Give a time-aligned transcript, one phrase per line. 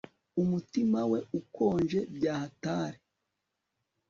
[0.41, 2.99] umutima we ukonje byahatari